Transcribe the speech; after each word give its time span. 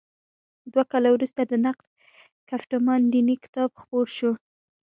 دوه 0.71 0.83
کاله 0.91 1.09
وروسته 1.11 1.41
د 1.45 1.53
نقد 1.65 1.87
ګفتمان 2.49 3.01
دیني 3.13 3.35
کتاب 3.43 3.69
خپور 3.81 4.05
شو. 4.17 4.31